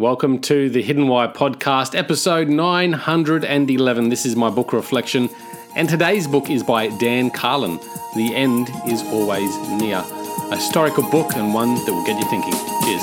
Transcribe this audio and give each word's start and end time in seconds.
Welcome 0.00 0.40
to 0.40 0.70
the 0.70 0.80
Hidden 0.80 1.08
Why 1.08 1.26
podcast, 1.26 1.94
episode 1.94 2.48
911. 2.48 4.08
This 4.08 4.24
is 4.24 4.34
my 4.34 4.48
book 4.48 4.72
reflection, 4.72 5.28
and 5.76 5.90
today's 5.90 6.26
book 6.26 6.48
is 6.48 6.62
by 6.62 6.88
Dan 6.96 7.28
Carlin. 7.28 7.76
The 8.16 8.34
End 8.34 8.70
is 8.88 9.02
Always 9.12 9.54
Near. 9.68 9.98
A 9.98 10.56
historical 10.56 11.02
book 11.10 11.36
and 11.36 11.52
one 11.52 11.74
that 11.74 11.92
will 11.92 12.06
get 12.06 12.18
you 12.18 12.24
thinking. 12.30 12.54
Cheers. 12.82 13.02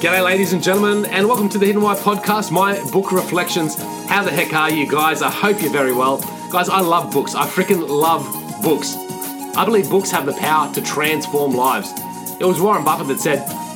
G'day, 0.00 0.24
ladies 0.24 0.54
and 0.54 0.62
gentlemen, 0.62 1.04
and 1.10 1.28
welcome 1.28 1.50
to 1.50 1.58
the 1.58 1.66
Hidden 1.66 1.82
Why 1.82 1.96
podcast, 1.96 2.50
my 2.50 2.82
book 2.90 3.12
reflections. 3.12 3.76
How 4.08 4.24
the 4.24 4.30
heck 4.30 4.54
are 4.54 4.70
you 4.70 4.90
guys? 4.90 5.20
I 5.20 5.28
hope 5.28 5.60
you're 5.60 5.70
very 5.70 5.92
well. 5.92 6.22
Guys, 6.50 6.70
I 6.70 6.80
love 6.80 7.12
books. 7.12 7.34
I 7.34 7.46
freaking 7.46 7.86
love 7.86 8.24
books. 8.62 8.96
I 9.54 9.66
believe 9.66 9.90
books 9.90 10.10
have 10.12 10.24
the 10.24 10.32
power 10.32 10.72
to 10.72 10.80
transform 10.80 11.52
lives. 11.52 11.92
It 12.40 12.46
was 12.46 12.58
Warren 12.58 12.84
Buffett 12.84 13.08
that 13.08 13.20
said, 13.20 13.59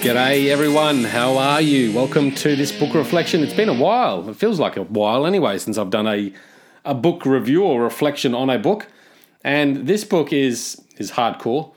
G'day 0.00 0.46
everyone, 0.46 1.02
how 1.02 1.36
are 1.38 1.60
you? 1.60 1.92
Welcome 1.92 2.32
to 2.36 2.54
this 2.54 2.70
book 2.70 2.94
reflection. 2.94 3.42
It's 3.42 3.52
been 3.52 3.68
a 3.68 3.74
while. 3.74 4.28
It 4.28 4.36
feels 4.36 4.60
like 4.60 4.76
a 4.76 4.84
while 4.84 5.26
anyway 5.26 5.58
since 5.58 5.76
I've 5.76 5.90
done 5.90 6.06
a 6.06 6.32
a 6.84 6.94
book 6.94 7.26
review 7.26 7.64
or 7.64 7.82
reflection 7.82 8.32
on 8.32 8.48
a 8.48 8.60
book. 8.60 8.86
And 9.42 9.88
this 9.88 10.04
book 10.04 10.32
is 10.32 10.80
is 10.98 11.10
hardcore, 11.10 11.72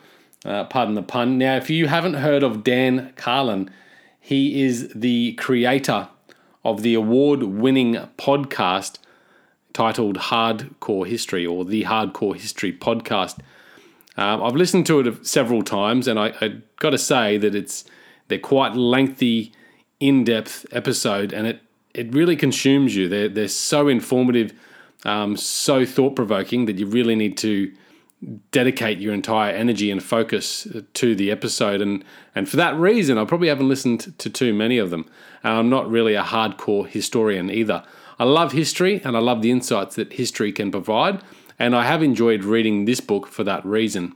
uh, 0.46 0.66
pardon 0.66 0.94
the 0.94 1.02
pun. 1.02 1.40
Now, 1.40 1.56
if 1.56 1.72
you 1.72 1.88
haven't 1.88 2.14
heard 2.14 2.44
of 2.44 2.64
Dan 2.64 3.12
Carlin, 3.16 3.72
he 4.20 4.62
is 4.62 4.90
the 4.94 5.34
creator 5.34 6.08
of 6.64 6.84
the 6.84 6.94
award-winning 6.94 7.96
podcast 8.20 9.00
titled 9.74 10.18
Hardcore 10.20 11.08
History 11.08 11.44
or 11.44 11.66
the 11.66 11.86
Hardcore 11.86 12.36
History 12.36 12.72
Podcast. 12.72 13.40
Um, 14.16 14.44
I've 14.44 14.56
listened 14.56 14.86
to 14.86 15.00
it 15.00 15.26
several 15.26 15.64
times, 15.64 16.08
and 16.08 16.20
I, 16.20 16.36
I 16.40 16.62
got 16.78 16.92
to 16.92 17.00
say 17.00 17.38
that 17.38 17.56
it's 17.56 17.84
they're 18.32 18.40
quite 18.40 18.76
lengthy, 18.76 19.52
in-depth 20.00 20.66
episode, 20.72 21.34
and 21.34 21.46
it 21.48 21.62
it 21.94 22.14
really 22.14 22.36
consumes 22.36 22.96
you. 22.96 23.08
They're 23.08 23.30
they're 23.30 23.48
so 23.48 23.88
informative 23.88 24.54
um, 25.06 25.36
so 25.36 25.86
thought 25.86 26.16
provoking 26.16 26.66
that 26.66 26.78
you 26.78 26.86
really 26.86 27.16
need 27.16 27.38
to 27.38 27.72
dedicate 28.52 29.00
your 29.00 29.14
entire 29.14 29.52
energy 29.52 29.90
and 29.90 30.04
focus 30.04 30.68
to 30.94 31.16
the 31.16 31.32
episode. 31.32 31.82
And, 31.82 32.04
and 32.36 32.48
for 32.48 32.58
that 32.58 32.76
reason, 32.76 33.18
I 33.18 33.26
probably 33.26 33.48
haven't 33.48 33.68
listened 33.68 34.18
to 34.20 34.30
too 34.30 34.54
many 34.54 34.78
of 34.78 34.92
them. 34.92 35.10
And 35.44 35.54
I'm 35.54 35.70
not 35.70 35.90
really 35.90 36.14
a 36.14 36.22
hardcore 36.22 36.88
historian 36.88 37.50
either. 37.50 37.84
I 38.20 38.26
love 38.26 38.52
history 38.52 39.02
and 39.04 39.18
I 39.18 39.20
love 39.20 39.42
the 39.42 39.50
insights 39.50 39.96
that 39.96 40.14
history 40.14 40.52
can 40.52 40.70
provide. 40.70 41.22
And 41.58 41.76
I 41.76 41.86
have 41.86 42.04
enjoyed 42.04 42.44
reading 42.44 42.86
this 42.86 43.00
book 43.00 43.28
for 43.28 43.44
that 43.44 43.66
reason. 43.66 44.16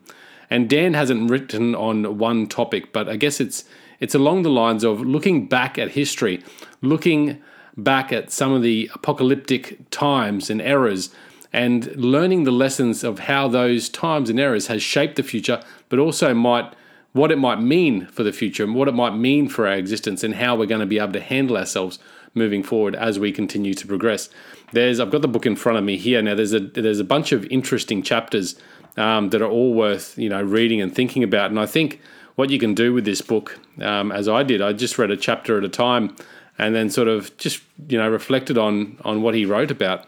And 0.52 0.70
Dan 0.70 0.94
hasn't 0.94 1.32
written 1.32 1.74
on 1.74 2.20
one 2.20 2.46
topic, 2.46 2.94
but 2.94 3.10
I 3.10 3.16
guess 3.16 3.40
it's 3.40 3.66
it's 4.00 4.16
along 4.16 4.44
the 4.44 4.50
lines 4.50 4.84
of 4.84 5.02
looking 5.02 5.48
back 5.48 5.78
at 5.78 5.92
history, 5.92 6.44
looking 6.82 7.42
back 7.78 8.12
at 8.12 8.32
some 8.32 8.52
of 8.52 8.62
the 8.62 8.90
apocalyptic 8.94 9.90
times 9.90 10.50
and 10.50 10.62
errors 10.62 11.14
and 11.52 11.96
learning 11.96 12.44
the 12.44 12.52
lessons 12.52 13.04
of 13.04 13.20
how 13.20 13.48
those 13.48 13.88
times 13.90 14.30
and 14.30 14.40
errors 14.40 14.68
has 14.68 14.84
shaped 14.84 15.16
the 15.16 15.24
future, 15.24 15.62
but 15.90 16.00
also 16.00 16.34
might 16.34 16.74
what 17.14 17.32
it 17.32 17.38
might 17.38 17.62
mean 17.62 18.06
for 18.08 18.24
the 18.24 18.34
future 18.34 18.66
and 18.66 18.76
what 18.76 18.90
it 18.90 18.94
might 18.94 19.16
mean 19.16 19.48
for 19.48 19.66
our 19.66 19.76
existence 19.76 20.22
and 20.22 20.36
how 20.36 20.54
we're 20.54 20.66
going 20.66 20.82
to 20.82 20.86
be 20.86 21.00
able 21.00 21.14
to 21.14 21.22
handle 21.22 21.56
ourselves 21.56 21.98
moving 22.34 22.62
forward 22.62 22.94
as 22.94 23.18
we 23.18 23.32
continue 23.32 23.74
to 23.74 23.88
progress. 23.88 24.28
There's 24.74 25.00
I've 25.00 25.12
got 25.12 25.22
the 25.22 25.30
book 25.30 25.46
in 25.46 25.56
front 25.56 25.78
of 25.78 25.86
me 25.86 25.96
here 25.96 26.22
now. 26.22 26.36
There's 26.36 26.54
a 26.54 26.60
there's 26.60 27.00
a 27.00 27.06
bunch 27.06 27.32
of 27.32 27.46
interesting 27.46 28.04
chapters 28.04 28.60
um, 28.98 29.30
that 29.30 29.42
are 29.42 29.50
all 29.50 29.74
worth 29.74 30.18
you 30.18 30.28
know 30.28 30.42
reading 30.44 30.82
and 30.82 30.94
thinking 30.94 31.24
about. 31.24 31.52
And 31.52 31.60
I 31.60 31.66
think 31.66 32.02
what 32.36 32.50
you 32.50 32.60
can 32.60 32.74
do 32.74 32.94
with 32.94 33.06
this 33.06 33.22
book, 33.22 33.60
um, 33.82 34.12
as 34.12 34.28
I 34.28 34.44
did, 34.44 34.62
I 34.62 34.74
just 34.74 34.98
read 34.98 35.12
a 35.12 35.18
chapter 35.18 35.58
at 35.58 35.64
a 35.64 35.70
time 35.70 36.16
and 36.58 36.76
then 36.76 36.90
sort 36.90 37.08
of 37.08 37.36
just 37.38 37.62
you 37.88 37.98
know 37.98 38.10
reflected 38.10 38.58
on 38.58 38.98
on 39.04 39.22
what 39.22 39.36
he 39.36 39.46
wrote 39.46 39.72
about, 39.72 40.08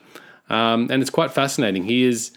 um, 0.50 0.88
and 0.90 1.02
it's 1.02 1.12
quite 1.12 1.32
fascinating. 1.32 1.84
He 1.84 2.04
is 2.04 2.32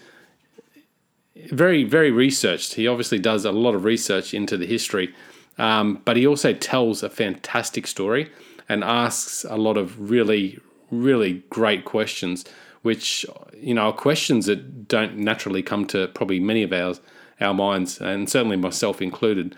very 1.51 1.85
very 1.85 2.11
researched. 2.11 2.75
He 2.75 2.87
obviously 2.87 3.19
does 3.19 3.45
a 3.45 3.53
lot 3.53 3.75
of 3.75 3.85
research 3.85 4.35
into 4.35 4.57
the 4.57 4.67
history, 4.67 5.15
um, 5.59 6.01
but 6.05 6.17
he 6.17 6.27
also 6.27 6.53
tells 6.53 7.03
a 7.03 7.11
fantastic 7.11 7.87
story 7.87 8.31
and 8.69 8.85
asks 8.85 9.45
a 9.49 9.57
lot 9.57 9.77
of 9.77 10.11
really 10.11 10.59
really 10.91 11.45
great 11.51 11.85
questions, 11.85 12.45
which 12.83 13.25
you 13.57 13.75
know 13.75 13.83
are 13.83 13.93
questions 13.93 14.47
that 14.47 14.89
don't 14.89 15.17
naturally 15.17 15.63
come 15.63 15.87
to 15.87 16.09
probably 16.09 16.41
many 16.41 16.63
of 16.63 16.73
our 16.73 16.95
our 17.41 17.55
minds, 17.55 18.01
and 18.01 18.29
certainly 18.29 18.57
myself 18.57 19.01
included 19.01 19.57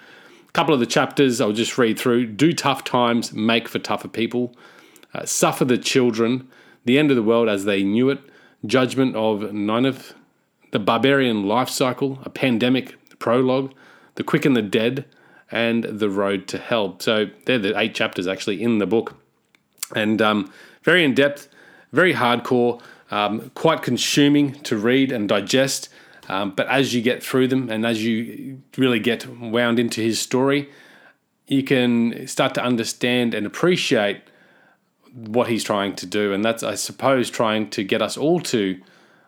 couple 0.53 0.75
of 0.75 0.81
the 0.81 0.87
chapters 0.87 1.41
I'll 1.41 1.53
just 1.53 1.79
read 1.79 1.99
through. 1.99 2.27
Do 2.27 2.53
tough 2.53 2.85
times 2.85 3.33
make 3.33 3.69
for 3.69 3.79
tougher 3.79 4.09
people. 4.09 4.55
Uh, 5.15 5.25
suffer 5.25 5.65
the 5.65 5.79
children. 5.79 6.49
The 6.85 6.99
end 6.99 7.11
of 7.11 7.17
the 7.17 7.23
world 7.23 7.49
as 7.49 7.65
they 7.65 7.83
knew 7.83 8.11
it. 8.11 8.21
Judgment 8.67 9.17
of 9.17 9.53
Nineveh. 9.53 10.15
The 10.73 10.79
barbarian 10.79 11.47
life 11.47 11.69
cycle. 11.69 12.19
A 12.25 12.31
pandemic 12.31 12.97
prologue. 13.19 13.73
The 14.17 14.25
quick 14.25 14.45
and 14.45 14.57
the 14.57 14.63
dead. 14.63 15.07
And 15.51 15.85
the 15.85 16.11
road 16.11 16.49
to 16.49 16.59
hell. 16.59 16.97
So 16.99 17.27
they're 17.45 17.59
the 17.59 17.79
eight 17.79 17.95
chapters 17.95 18.27
actually 18.27 18.63
in 18.63 18.79
the 18.79 18.87
book. 18.87 19.17
And 19.95 20.23
um, 20.23 20.53
very 20.83 21.05
in 21.05 21.15
depth, 21.15 21.49
very 21.93 22.15
hardcore, 22.15 22.81
um, 23.11 23.51
quite 23.55 23.83
consuming 23.83 24.55
to 24.63 24.77
read 24.77 25.13
and 25.13 25.29
digest. 25.29 25.89
Um, 26.29 26.53
but 26.55 26.69
as 26.69 26.95
you 26.95 27.03
get 27.03 27.23
through 27.23 27.49
them 27.49 27.69
and 27.69 27.85
as 27.85 28.05
you 28.05 28.63
really 28.77 29.01
get 29.01 29.27
wound 29.27 29.79
into 29.79 30.01
his 30.01 30.21
story, 30.21 30.71
you 31.49 31.63
can 31.63 32.27
start 32.27 32.55
to 32.55 32.63
understand 32.63 33.35
and 33.35 33.47
appreciate 33.47 34.23
what 35.13 35.49
he's 35.49 35.65
trying 35.65 35.95
to 35.97 36.07
do. 36.07 36.33
And 36.33 36.45
that's, 36.45 36.63
I 36.63 36.77
suppose, 36.77 37.29
trying 37.29 37.71
to 37.71 37.85
get 37.85 38.01
us 38.01 38.17
all 38.17 38.41
to 38.41 38.81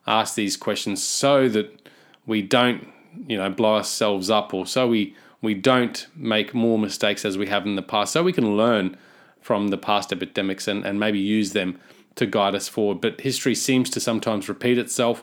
ask 0.07 0.35
these 0.35 0.57
questions 0.57 1.03
so 1.03 1.49
that 1.49 1.89
we 2.27 2.43
don't, 2.43 2.89
you 3.27 3.37
know, 3.37 3.51
blow 3.51 3.75
ourselves 3.75 4.31
up 4.31 4.55
or 4.55 4.67
so 4.67 4.87
we, 4.89 5.15
we 5.43 5.55
don't 5.55 6.07
make 6.17 6.55
more 6.55 6.79
mistakes 6.79 7.25
as 7.25 7.37
we 7.37 7.49
have 7.49 7.67
in 7.67 7.77
the 7.77 7.83
past, 7.83 8.13
so 8.13 8.23
we 8.23 8.33
can 8.33 8.57
learn 8.57 8.97
from 9.41 9.69
the 9.69 9.77
past 9.77 10.11
epidemics 10.11 10.67
and, 10.67 10.87
and 10.87 10.99
maybe 10.99 11.19
use 11.19 11.53
them 11.53 11.79
to 12.15 12.25
guide 12.25 12.55
us 12.55 12.67
forward. 12.67 13.01
But 13.01 13.21
history 13.21 13.55
seems 13.55 13.91
to 13.91 14.01
sometimes 14.01 14.49
repeat 14.49 14.79
itself. 14.79 15.23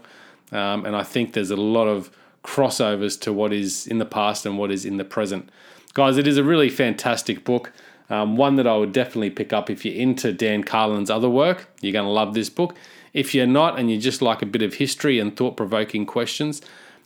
Um, 0.52 0.86
and 0.86 0.96
I 0.96 1.04
think 1.04 1.34
there's 1.34 1.52
a 1.52 1.56
lot 1.56 1.88
of 1.88 2.12
crossovers 2.44 3.20
to 3.22 3.32
what 3.32 3.54
is 3.54 3.88
in 3.88 4.00
the 4.00 4.06
past 4.06 4.46
and 4.46 4.58
what 4.58 4.72
is 4.72 4.86
in 4.86 4.98
the 4.98 5.06
present. 5.06 5.50
Guys, 5.94 6.18
it 6.18 6.28
is 6.28 6.38
a 6.38 6.44
really 6.44 6.70
fantastic 6.70 7.44
book. 7.44 7.72
Um, 8.10 8.36
one 8.36 8.58
that 8.58 8.68
I 8.68 8.76
would 8.76 8.92
definitely 8.92 9.30
pick 9.30 9.54
up 9.54 9.70
if 9.70 9.86
you're 9.86 9.96
into 9.96 10.34
Dan 10.34 10.64
Carlin's 10.64 11.10
other 11.10 11.30
work. 11.30 11.70
You're 11.80 11.94
going 11.94 12.06
to 12.06 12.12
love 12.12 12.34
this 12.34 12.50
book. 12.50 12.76
If 13.14 13.34
you're 13.34 13.48
not 13.48 13.80
and 13.80 13.90
you 13.90 13.98
just 13.98 14.22
like 14.22 14.42
a 14.42 14.46
bit 14.46 14.62
of 14.62 14.76
history 14.76 15.20
and 15.20 15.36
thought 15.36 15.56
provoking 15.56 16.06
questions, 16.06 16.62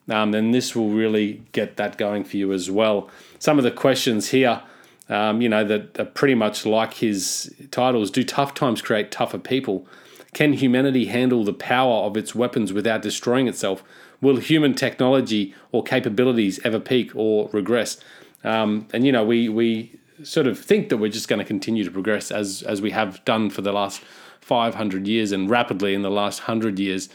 um, 0.09 0.31
then 0.31 0.51
this 0.51 0.75
will 0.75 0.89
really 0.89 1.43
get 1.51 1.77
that 1.77 1.97
going 1.97 2.23
for 2.23 2.37
you 2.37 2.53
as 2.53 2.69
well. 2.69 3.09
Some 3.39 3.57
of 3.57 3.63
the 3.63 3.71
questions 3.71 4.29
here, 4.29 4.61
um, 5.09 5.41
you 5.41 5.49
know, 5.49 5.63
that 5.63 5.99
are 5.99 6.05
pretty 6.05 6.35
much 6.35 6.65
like 6.65 6.95
his 6.95 7.53
titles 7.71 8.09
Do 8.11 8.23
tough 8.23 8.53
times 8.53 8.81
create 8.81 9.11
tougher 9.11 9.39
people? 9.39 9.87
Can 10.35 10.51
humanity 10.51 11.05
handle 11.05 11.45
the 11.45 11.53
power 11.53 12.03
of 12.03 12.17
its 12.17 12.35
weapons 12.35 12.73
without 12.73 13.01
destroying 13.01 13.47
itself? 13.47 13.81
Will 14.19 14.35
human 14.35 14.73
technology 14.73 15.55
or 15.71 15.81
capabilities 15.81 16.59
ever 16.65 16.77
peak 16.77 17.13
or 17.15 17.49
regress? 17.53 17.97
Um, 18.43 18.85
and, 18.91 19.05
you 19.05 19.13
know, 19.13 19.23
we, 19.23 19.47
we 19.47 19.97
sort 20.23 20.45
of 20.45 20.59
think 20.59 20.89
that 20.89 20.97
we're 20.97 21.09
just 21.09 21.29
going 21.29 21.39
to 21.39 21.45
continue 21.45 21.85
to 21.85 21.89
progress 21.89 22.31
as, 22.31 22.63
as 22.63 22.81
we 22.81 22.91
have 22.91 23.23
done 23.23 23.49
for 23.49 23.61
the 23.61 23.71
last 23.71 24.01
500 24.41 25.07
years 25.07 25.31
and 25.31 25.49
rapidly 25.49 25.93
in 25.93 26.01
the 26.01 26.11
last 26.11 26.41
100 26.41 26.79
years. 26.79 27.07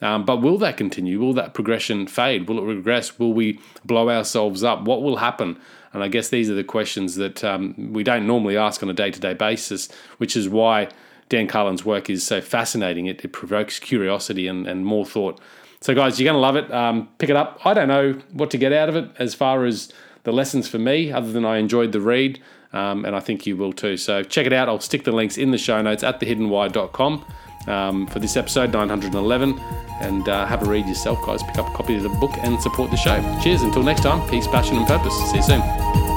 Um, 0.00 0.24
but 0.24 0.36
will 0.36 0.58
that 0.58 0.76
continue? 0.76 1.18
Will 1.18 1.32
that 1.32 1.54
progression 1.54 2.06
fade? 2.06 2.48
Will 2.48 2.60
it 2.60 2.62
regress? 2.76 3.18
Will 3.18 3.32
we 3.32 3.58
blow 3.84 4.08
ourselves 4.08 4.62
up? 4.62 4.82
What 4.82 5.02
will 5.02 5.16
happen? 5.16 5.58
And 5.92 6.04
I 6.04 6.06
guess 6.06 6.28
these 6.28 6.48
are 6.48 6.54
the 6.54 6.62
questions 6.62 7.16
that 7.16 7.42
um, 7.42 7.92
we 7.92 8.04
don't 8.04 8.24
normally 8.24 8.56
ask 8.56 8.84
on 8.84 8.88
a 8.88 8.94
day 8.94 9.10
to 9.10 9.18
day 9.18 9.34
basis, 9.34 9.88
which 10.18 10.36
is 10.36 10.48
why 10.48 10.90
Dan 11.28 11.46
Carlin's 11.46 11.84
work 11.84 12.08
is 12.10 12.24
so 12.24 12.40
fascinating. 12.40 13.06
It, 13.06 13.24
it 13.24 13.32
provokes 13.32 13.78
curiosity 13.78 14.46
and, 14.46 14.66
and 14.66 14.84
more 14.84 15.04
thought. 15.04 15.40
So, 15.80 15.94
guys, 15.94 16.18
you're 16.18 16.24
going 16.24 16.34
to 16.34 16.40
love 16.40 16.56
it. 16.56 16.72
Um, 16.72 17.08
pick 17.18 17.30
it 17.30 17.36
up. 17.36 17.60
I 17.64 17.74
don't 17.74 17.88
know 17.88 18.20
what 18.32 18.50
to 18.50 18.58
get 18.58 18.72
out 18.72 18.88
of 18.88 18.96
it 18.96 19.10
as 19.18 19.34
far 19.34 19.64
as 19.64 19.92
the 20.24 20.32
lessons 20.32 20.68
for 20.68 20.78
me, 20.78 21.12
other 21.12 21.30
than 21.30 21.44
I 21.44 21.58
enjoyed 21.58 21.92
the 21.92 22.00
read, 22.00 22.40
um, 22.72 23.04
and 23.04 23.14
I 23.14 23.20
think 23.20 23.46
you 23.46 23.56
will 23.56 23.72
too. 23.72 23.96
So, 23.96 24.22
check 24.22 24.46
it 24.46 24.52
out. 24.52 24.68
I'll 24.68 24.80
stick 24.80 25.04
the 25.04 25.12
links 25.12 25.38
in 25.38 25.52
the 25.52 25.58
show 25.58 25.80
notes 25.80 26.02
at 26.02 26.18
thehiddenwhy.com 26.20 27.24
um, 27.68 28.06
for 28.08 28.18
this 28.18 28.36
episode 28.36 28.72
911 28.72 29.58
and 30.00 30.28
uh, 30.28 30.46
have 30.46 30.62
a 30.62 30.70
read 30.70 30.86
yourself, 30.86 31.24
guys. 31.24 31.42
Pick 31.42 31.58
up 31.58 31.68
a 31.68 31.76
copy 31.76 31.96
of 31.96 32.02
the 32.02 32.08
book 32.08 32.32
and 32.38 32.60
support 32.60 32.90
the 32.90 32.96
show. 32.96 33.20
Cheers. 33.42 33.62
Until 33.62 33.82
next 33.82 34.02
time, 34.02 34.28
peace, 34.28 34.46
passion, 34.46 34.76
and 34.76 34.86
purpose. 34.86 35.14
See 35.30 35.36
you 35.36 35.42
soon. 35.42 36.07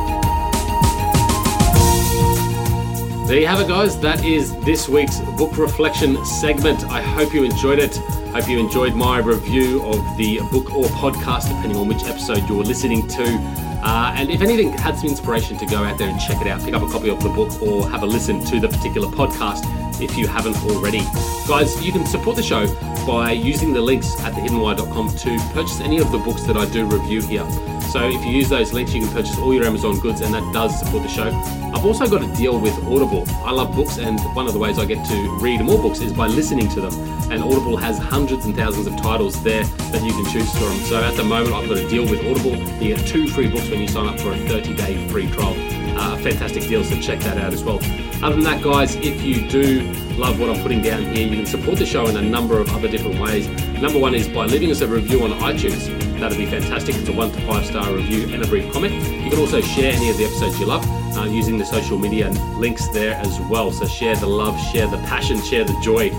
There 3.31 3.39
you 3.39 3.47
have 3.47 3.61
it, 3.61 3.69
guys. 3.69 3.97
That 3.97 4.25
is 4.25 4.53
this 4.65 4.89
week's 4.89 5.21
book 5.37 5.57
reflection 5.57 6.17
segment. 6.25 6.83
I 6.89 7.01
hope 7.01 7.33
you 7.33 7.45
enjoyed 7.45 7.79
it. 7.79 7.95
Hope 8.35 8.49
you 8.49 8.59
enjoyed 8.59 8.93
my 8.93 9.19
review 9.19 9.81
of 9.85 10.17
the 10.17 10.39
book 10.51 10.75
or 10.75 10.83
podcast, 10.83 11.47
depending 11.47 11.77
on 11.77 11.87
which 11.87 12.03
episode 12.03 12.45
you're 12.49 12.61
listening 12.61 13.07
to. 13.07 13.23
Uh, 13.23 14.13
and 14.17 14.29
if 14.29 14.41
anything 14.41 14.73
had 14.73 14.97
some 14.97 15.07
inspiration 15.07 15.57
to 15.59 15.65
go 15.65 15.77
out 15.77 15.97
there 15.97 16.09
and 16.09 16.19
check 16.19 16.41
it 16.41 16.47
out, 16.47 16.61
pick 16.61 16.73
up 16.73 16.81
a 16.81 16.89
copy 16.89 17.07
of 17.07 17.23
the 17.23 17.29
book 17.29 17.61
or 17.61 17.89
have 17.89 18.03
a 18.03 18.05
listen 18.05 18.43
to 18.43 18.59
the 18.59 18.67
particular 18.67 19.07
podcast 19.07 19.63
if 20.01 20.17
you 20.17 20.27
haven't 20.27 20.57
already. 20.63 21.01
Guys, 21.47 21.83
you 21.85 21.91
can 21.91 22.05
support 22.05 22.35
the 22.35 22.43
show 22.43 22.65
by 23.05 23.31
using 23.31 23.73
the 23.73 23.81
links 23.81 24.19
at 24.21 24.33
thehiddenwhy.com 24.33 25.15
to 25.17 25.37
purchase 25.53 25.79
any 25.81 25.99
of 25.99 26.11
the 26.11 26.17
books 26.19 26.43
that 26.43 26.57
I 26.57 26.65
do 26.65 26.85
review 26.85 27.21
here. 27.21 27.45
So 27.91 28.07
if 28.07 28.23
you 28.25 28.31
use 28.31 28.47
those 28.47 28.71
links, 28.71 28.93
you 28.93 29.01
can 29.01 29.11
purchase 29.11 29.37
all 29.37 29.53
your 29.53 29.65
Amazon 29.65 29.99
goods, 29.99 30.21
and 30.21 30.33
that 30.33 30.53
does 30.53 30.79
support 30.79 31.03
the 31.03 31.09
show. 31.09 31.29
I've 31.73 31.85
also 31.85 32.07
got 32.07 32.23
a 32.23 32.35
deal 32.37 32.57
with 32.57 32.73
Audible. 32.85 33.25
I 33.43 33.51
love 33.51 33.75
books, 33.75 33.97
and 33.97 34.17
one 34.33 34.47
of 34.47 34.53
the 34.53 34.59
ways 34.59 34.79
I 34.79 34.85
get 34.85 35.05
to 35.07 35.37
read 35.41 35.61
more 35.61 35.77
books 35.77 35.99
is 35.99 36.13
by 36.13 36.27
listening 36.27 36.69
to 36.69 36.81
them. 36.81 36.93
And 37.29 37.43
Audible 37.43 37.75
has 37.77 37.97
hundreds 37.97 38.45
and 38.45 38.55
thousands 38.55 38.87
of 38.87 38.95
titles 39.01 39.43
there 39.43 39.65
that 39.65 40.03
you 40.03 40.11
can 40.13 40.25
choose 40.31 40.51
from. 40.53 40.73
So 40.85 41.03
at 41.03 41.17
the 41.17 41.23
moment, 41.23 41.53
I've 41.53 41.67
got 41.67 41.79
a 41.79 41.89
deal 41.89 42.03
with 42.03 42.23
Audible. 42.25 42.55
You 42.81 42.95
get 42.95 43.05
two 43.05 43.27
free 43.27 43.49
books 43.49 43.69
when 43.69 43.81
you 43.81 43.87
sign 43.87 44.07
up 44.07 44.19
for 44.19 44.31
a 44.31 44.37
30 44.37 44.73
day 44.73 45.07
free 45.09 45.29
trial. 45.29 45.55
Uh, 45.97 46.17
fantastic 46.17 46.63
deal, 46.63 46.83
so 46.85 46.99
check 47.01 47.19
that 47.19 47.37
out 47.37 47.51
as 47.51 47.63
well. 47.63 47.79
Other 48.23 48.35
than 48.35 48.43
that, 48.43 48.61
guys, 48.61 48.95
if 48.97 49.23
you 49.23 49.47
do 49.49 49.81
love 50.15 50.39
what 50.39 50.51
I'm 50.51 50.61
putting 50.61 50.83
down 50.83 51.05
here, 51.05 51.27
you 51.27 51.37
can 51.37 51.45
support 51.47 51.79
the 51.79 51.87
show 51.87 52.05
in 52.05 52.15
a 52.17 52.21
number 52.21 52.59
of 52.59 52.69
other 52.69 52.87
different 52.87 53.19
ways. 53.19 53.47
Number 53.81 53.97
one 53.97 54.13
is 54.13 54.27
by 54.27 54.45
leaving 54.45 54.69
us 54.69 54.81
a 54.81 54.87
review 54.87 55.23
on 55.23 55.31
iTunes. 55.39 55.87
That'd 56.19 56.37
be 56.37 56.45
fantastic. 56.45 56.93
It's 56.97 57.09
a 57.09 57.13
one 57.13 57.31
to 57.31 57.41
five 57.47 57.65
star 57.65 57.91
review 57.91 58.31
and 58.31 58.43
a 58.43 58.47
brief 58.47 58.71
comment. 58.71 58.93
You 59.23 59.31
can 59.31 59.39
also 59.39 59.59
share 59.59 59.91
any 59.91 60.11
of 60.11 60.17
the 60.17 60.25
episodes 60.25 60.59
you 60.59 60.67
love 60.67 60.85
uh, 61.17 61.23
using 61.23 61.57
the 61.57 61.65
social 61.65 61.97
media 61.97 62.29
links 62.57 62.87
there 62.89 63.15
as 63.15 63.39
well. 63.49 63.71
So 63.71 63.87
share 63.87 64.15
the 64.15 64.27
love, 64.27 64.59
share 64.71 64.85
the 64.85 64.97
passion, 64.97 65.41
share 65.41 65.63
the 65.63 65.75
joy. 65.81 66.11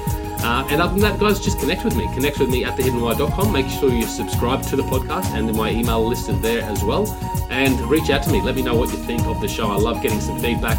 Uh, 0.44 0.66
and 0.70 0.82
other 0.82 0.94
than 0.94 1.02
that, 1.02 1.20
guys, 1.20 1.38
just 1.38 1.60
connect 1.60 1.84
with 1.84 1.94
me. 1.94 2.12
Connect 2.14 2.40
with 2.40 2.50
me 2.50 2.64
at 2.64 2.76
thehiddenwhy.com. 2.76 3.52
Make 3.52 3.69
sure 3.69 3.90
you 3.90 4.06
subscribe 4.06 4.64
to 4.64 4.75
the 4.75 4.82
podcast 4.82 5.26
and 5.37 5.54
my 5.54 5.70
email 5.70 6.04
listed 6.04 6.43
there 6.43 6.62
as 6.62 6.82
well. 6.82 7.06
And 7.49 7.81
reach 7.82 8.10
out 8.10 8.25
to 8.25 8.32
me. 8.32 8.43
Let 8.43 8.56
me 8.56 8.62
know 8.62 8.75
what 8.75 8.90
you 8.90 8.96
think 8.96 9.25
of 9.26 9.40
the 9.40 9.46
show. 9.46 9.69
I 9.69 9.76
love 9.76 10.02
getting 10.02 10.20
some 10.20 10.40
feedback 10.40 10.78